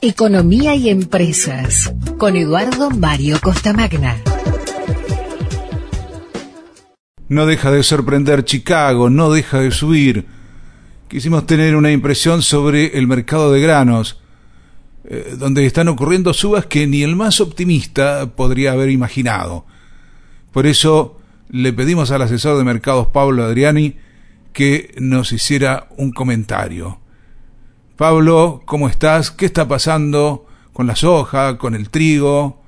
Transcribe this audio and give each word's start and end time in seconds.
Economía 0.00 0.74
y 0.74 0.88
Empresas 0.88 1.92
con 2.18 2.36
Eduardo 2.36 2.90
Mario 2.90 3.38
Costamagna. 3.40 4.16
No 7.28 7.46
deja 7.46 7.70
de 7.70 7.82
sorprender 7.82 8.44
Chicago, 8.44 9.10
no 9.10 9.30
deja 9.30 9.60
de 9.60 9.70
subir. 9.70 10.26
Quisimos 11.08 11.46
tener 11.46 11.76
una 11.76 11.90
impresión 11.90 12.42
sobre 12.42 12.98
el 12.98 13.06
mercado 13.06 13.52
de 13.52 13.60
granos, 13.60 14.20
eh, 15.04 15.34
donde 15.38 15.66
están 15.66 15.88
ocurriendo 15.88 16.32
subas 16.32 16.66
que 16.66 16.86
ni 16.86 17.02
el 17.02 17.16
más 17.16 17.40
optimista 17.40 18.34
podría 18.34 18.72
haber 18.72 18.90
imaginado. 18.90 19.66
Por 20.52 20.66
eso 20.66 21.20
le 21.50 21.72
pedimos 21.72 22.10
al 22.10 22.22
asesor 22.22 22.56
de 22.56 22.64
mercados 22.64 23.08
Pablo 23.08 23.44
Adriani 23.44 23.96
que 24.52 24.94
nos 24.98 25.32
hiciera 25.32 25.88
un 25.96 26.12
comentario. 26.12 26.98
Pablo, 27.98 28.62
¿cómo 28.64 28.88
estás? 28.88 29.32
¿Qué 29.32 29.44
está 29.44 29.66
pasando 29.66 30.46
con 30.72 30.86
la 30.86 30.94
soja, 30.94 31.58
con 31.58 31.74
el 31.74 31.90
trigo 31.90 32.58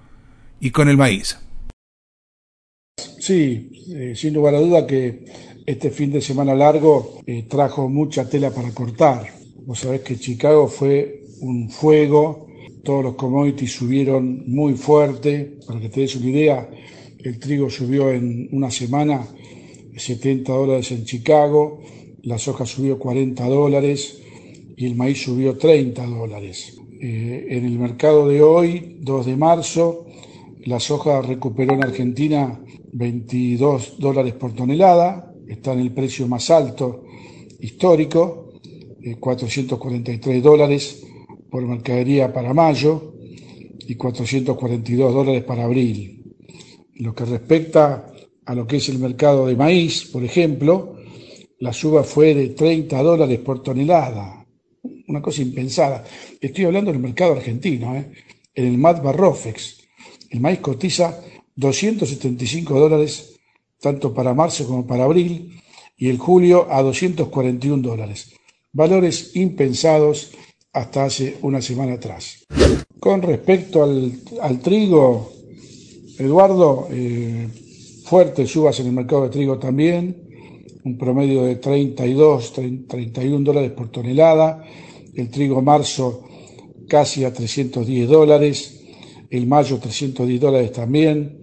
y 0.58 0.72
con 0.72 0.88
el 0.88 0.96
maíz? 0.96 1.38
Sí, 2.96 3.70
eh, 3.94 4.14
sin 4.16 4.34
lugar 4.34 4.56
a 4.56 4.58
duda 4.58 4.88
que 4.88 5.24
este 5.64 5.90
fin 5.90 6.10
de 6.10 6.20
semana 6.20 6.52
largo 6.56 7.20
eh, 7.24 7.44
trajo 7.48 7.88
mucha 7.88 8.28
tela 8.28 8.50
para 8.50 8.72
cortar. 8.72 9.24
Vos 9.66 9.78
sabés 9.78 10.00
que 10.00 10.18
Chicago 10.18 10.66
fue 10.66 11.22
un 11.42 11.70
fuego, 11.70 12.48
todos 12.82 13.04
los 13.04 13.14
commodities 13.14 13.70
subieron 13.70 14.42
muy 14.48 14.74
fuerte. 14.74 15.60
Para 15.64 15.78
que 15.78 15.90
te 15.90 16.00
des 16.00 16.16
una 16.16 16.26
idea, 16.26 16.68
el 17.20 17.38
trigo 17.38 17.70
subió 17.70 18.10
en 18.10 18.48
una 18.50 18.72
semana 18.72 19.24
70 19.96 20.52
dólares 20.52 20.90
en 20.90 21.04
Chicago, 21.04 21.80
la 22.24 22.36
soja 22.36 22.66
subió 22.66 22.98
40 22.98 23.46
dólares, 23.46 24.20
y 24.80 24.86
el 24.86 24.96
maíz 24.96 25.24
subió 25.24 25.58
30 25.58 26.06
dólares. 26.06 26.80
Eh, 27.02 27.48
en 27.50 27.66
el 27.66 27.78
mercado 27.78 28.26
de 28.26 28.40
hoy, 28.40 28.96
2 29.02 29.26
de 29.26 29.36
marzo, 29.36 30.06
la 30.64 30.80
soja 30.80 31.20
recuperó 31.20 31.74
en 31.74 31.84
Argentina 31.84 32.58
22 32.90 33.98
dólares 33.98 34.32
por 34.32 34.54
tonelada, 34.54 35.34
está 35.46 35.74
en 35.74 35.80
el 35.80 35.92
precio 35.92 36.26
más 36.28 36.48
alto 36.50 37.04
histórico, 37.60 38.54
443 39.20 40.36
eh, 40.36 40.40
dólares 40.40 41.06
por 41.50 41.62
mercadería 41.66 42.32
para 42.32 42.54
mayo 42.54 43.16
y 43.86 43.96
442 43.96 45.12
dólares 45.12 45.44
para 45.44 45.64
abril. 45.64 46.24
Lo 46.94 47.14
que 47.14 47.26
respecta 47.26 48.06
a 48.46 48.54
lo 48.54 48.66
que 48.66 48.78
es 48.78 48.88
el 48.88 48.98
mercado 48.98 49.46
de 49.46 49.56
maíz, 49.56 50.06
por 50.06 50.24
ejemplo, 50.24 50.96
la 51.58 51.74
suba 51.74 52.02
fue 52.02 52.34
de 52.34 52.48
30 52.48 53.02
dólares 53.02 53.40
por 53.40 53.62
tonelada, 53.62 54.39
una 55.10 55.20
cosa 55.20 55.42
impensada. 55.42 56.04
Estoy 56.40 56.64
hablando 56.64 56.92
del 56.92 57.00
mercado 57.00 57.32
argentino, 57.32 57.96
¿eh? 57.96 58.10
en 58.54 58.64
el 58.64 58.78
MAT 58.78 59.02
Barrofex. 59.02 59.78
El 60.30 60.40
maíz 60.40 60.60
cotiza 60.60 61.20
275 61.56 62.78
dólares 62.78 63.40
tanto 63.80 64.14
para 64.14 64.34
marzo 64.34 64.66
como 64.66 64.86
para 64.86 65.04
abril 65.04 65.60
y 65.96 66.08
el 66.08 66.18
julio 66.18 66.68
a 66.70 66.82
241 66.82 67.82
dólares. 67.82 68.32
Valores 68.72 69.34
impensados 69.34 70.32
hasta 70.72 71.04
hace 71.04 71.38
una 71.42 71.60
semana 71.60 71.94
atrás. 71.94 72.46
Con 73.00 73.22
respecto 73.22 73.82
al, 73.82 74.60
trigo, 74.60 75.32
Eduardo, 76.18 76.86
eh, 76.90 77.48
fuertes 78.04 78.50
subas 78.50 78.78
en 78.80 78.86
el 78.86 78.92
mercado 78.92 79.24
de 79.24 79.30
trigo 79.30 79.58
también, 79.58 80.28
un 80.84 80.96
promedio 80.96 81.44
de 81.44 81.56
32, 81.56 82.52
31 82.86 83.44
dólares 83.44 83.72
por 83.72 83.90
tonelada 83.90 84.64
el 85.14 85.30
trigo 85.30 85.62
marzo 85.62 86.24
casi 86.88 87.24
a 87.24 87.32
310 87.32 88.08
dólares, 88.08 88.80
el 89.30 89.46
mayo 89.46 89.78
310 89.78 90.40
dólares 90.40 90.72
también, 90.72 91.40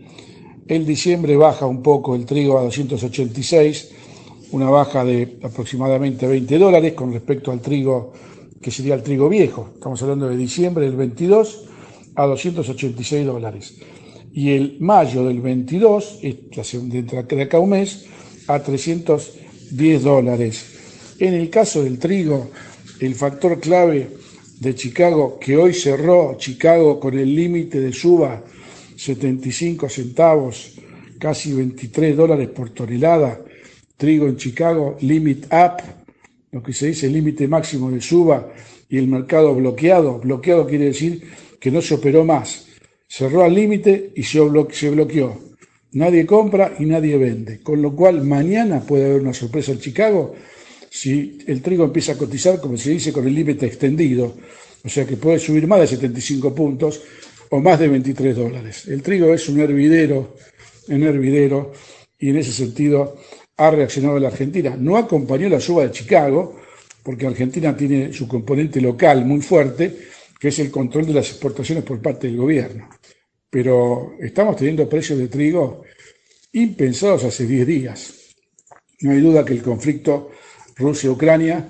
el 0.68 0.86
diciembre 0.86 1.38
baja 1.38 1.66
un 1.66 1.82
poco 1.82 2.16
el 2.16 2.26
trigo 2.26 2.58
a 2.58 2.64
286, 2.64 3.92
una 4.52 4.70
baja 4.70 5.06
de 5.06 5.40
aproximadamente 5.42 6.28
20 6.28 6.58
dólares 6.58 6.94
con 6.94 7.14
respecto 7.14 7.52
al 7.52 7.62
trigo 7.62 8.14
que 8.62 8.72
sería 8.72 8.96
el 8.96 9.04
trigo 9.04 9.30
viejo, 9.30 9.72
estamos 9.76 10.02
hablando 10.02 10.28
de 10.28 10.36
diciembre 10.36 10.86
del 10.86 10.96
22 10.96 11.66
a 12.16 12.26
286 12.26 13.26
dólares. 13.26 13.76
Y 14.34 14.52
el 14.52 14.78
mayo 14.80 15.26
del 15.26 15.42
22, 15.42 16.20
de 16.22 17.42
acá 17.42 17.60
un 17.60 17.70
mes, 17.70 18.06
a 18.48 18.60
310 18.60 20.04
dólares. 20.04 20.66
En 21.20 21.34
el 21.34 21.50
caso 21.50 21.84
del 21.84 21.98
trigo, 21.98 22.50
el 23.00 23.16
factor 23.16 23.60
clave 23.60 24.10
de 24.60 24.76
Chicago, 24.76 25.38
que 25.40 25.56
hoy 25.56 25.74
cerró 25.74 26.36
Chicago 26.38 27.00
con 27.00 27.18
el 27.18 27.36
límite 27.36 27.80
de 27.80 27.94
suba 27.94 28.44
75 28.96 29.88
centavos, 29.90 30.74
casi 31.20 31.54
23 31.54 32.18
dólares 32.18 32.50
por 32.50 32.72
tonelada, 32.72 33.42
trigo 33.96 34.28
en 34.28 34.38
Chicago, 34.38 34.98
limit 35.02 35.46
up, 35.46 35.84
lo 36.52 36.64
que 36.64 36.74
se 36.74 36.88
dice 36.88 37.08
límite 37.08 37.48
máximo 37.48 37.92
de 37.92 38.02
suba, 38.02 38.52
y 38.90 38.98
el 38.98 39.08
mercado 39.08 39.54
bloqueado. 39.54 40.20
Bloqueado 40.20 40.66
quiere 40.66 40.86
decir 40.86 41.24
que 41.60 41.72
no 41.72 41.82
se 41.82 41.96
operó 41.96 42.24
más. 42.24 42.68
Cerró 43.08 43.44
al 43.44 43.54
límite 43.54 44.12
y 44.16 44.24
se 44.24 44.40
bloqueó. 44.40 45.40
Nadie 45.94 46.26
compra 46.26 46.74
y 46.80 46.86
nadie 46.86 47.18
vende. 47.18 47.62
Con 47.62 47.82
lo 47.82 47.96
cual 47.96 48.24
mañana 48.24 48.82
puede 48.82 49.06
haber 49.06 49.22
una 49.22 49.34
sorpresa 49.34 49.72
en 49.72 49.80
Chicago 49.80 50.36
si 50.98 51.38
el 51.46 51.62
trigo 51.62 51.84
empieza 51.84 52.14
a 52.14 52.18
cotizar, 52.18 52.60
como 52.60 52.76
se 52.76 52.90
dice, 52.90 53.14
con 53.14 53.28
el 53.28 53.36
límite 53.36 53.68
extendido, 53.68 54.36
o 54.84 54.90
sea 54.90 55.06
que 55.06 55.16
puede 55.16 55.38
subir 55.38 55.68
más 55.68 55.82
de 55.82 55.88
75 55.88 56.56
puntos 56.56 57.02
o 57.50 57.60
más 57.60 57.80
de 57.80 57.88
23 57.88 58.36
dólares. 58.36 58.88
El 58.88 59.04
trigo 59.04 59.32
es 59.32 59.48
un 59.48 59.60
hervidero, 59.60 60.36
un 60.88 61.04
hervidero, 61.04 61.72
y 62.18 62.32
en 62.32 62.38
ese 62.38 62.52
sentido 62.52 63.16
ha 63.58 63.70
reaccionado 63.70 64.20
la 64.20 64.30
Argentina. 64.30 64.76
No 64.76 64.98
acompañó 64.98 65.48
la 65.50 65.60
suba 65.60 65.84
de 65.84 65.92
Chicago, 65.92 66.60
porque 67.04 67.28
Argentina 67.28 67.78
tiene 67.78 68.12
su 68.12 68.28
componente 68.28 68.82
local 68.82 69.24
muy 69.24 69.42
fuerte, 69.42 69.96
que 70.40 70.48
es 70.48 70.58
el 70.60 70.72
control 70.72 71.06
de 71.06 71.14
las 71.14 71.30
exportaciones 71.30 71.84
por 71.84 72.02
parte 72.02 72.26
del 72.28 72.38
gobierno. 72.38 72.90
Pero 73.50 74.16
estamos 74.20 74.56
teniendo 74.56 74.90
precios 74.90 75.20
de 75.20 75.28
trigo 75.28 75.84
impensados 76.54 77.24
hace 77.24 77.46
10 77.46 77.68
días. 77.68 78.14
No 79.02 79.12
hay 79.12 79.22
duda 79.22 79.46
que 79.46 79.54
el 79.54 79.62
conflicto 79.62 80.32
Rusia-Ucrania, 80.78 81.70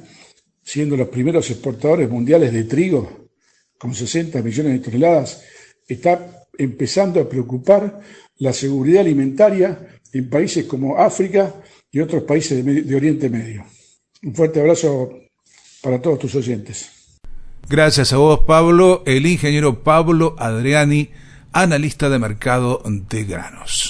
siendo 0.63 0.97
los 0.97 1.07
primeros 1.09 1.50
exportadores 1.50 2.09
mundiales 2.09 2.51
de 2.51 2.63
trigo, 2.66 3.29
con 3.78 3.94
60 3.94 4.41
millones 4.41 4.73
de 4.73 4.79
toneladas, 4.79 5.44
está 5.88 6.45
empezando 6.57 7.22
a 7.22 7.29
preocupar 7.29 8.01
la 8.38 8.53
seguridad 8.53 9.01
alimentaria 9.01 10.00
en 10.12 10.29
países 10.29 10.66
como 10.66 10.97
África 10.97 11.56
y 11.91 12.00
otros 12.00 12.23
países 12.23 12.63
de, 12.63 12.96
Oriente 12.96 13.29
Medio. 13.29 13.66
Un 14.23 14.35
fuerte 14.35 14.59
abrazo 14.59 15.12
para 15.81 16.01
todos 16.01 16.19
tus 16.19 16.35
oyentes. 16.35 16.90
Gracias 17.69 18.13
a 18.13 18.17
vos, 18.17 18.41
Pablo, 18.47 19.03
el 19.06 19.25
ingeniero 19.25 19.84
Pablo 19.84 20.35
Adriani, 20.38 21.09
analista 21.51 22.09
de 22.09 22.19
mercado 22.19 22.81
de 22.85 23.23
granos. 23.25 23.86